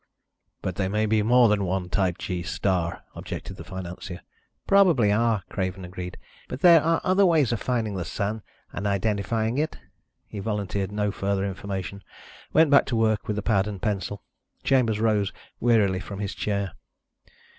[0.63, 4.21] "But there may be more than one type G star," objected the financier.
[4.65, 8.41] "Probably are," Craven agreed, "but there are other ways of finding the Sun
[8.73, 9.77] and identifying it."
[10.25, 12.03] He volunteered no further information,
[12.51, 14.23] went back to work with the pad and pencil.
[14.63, 16.71] Chambers rose wearily from his chair.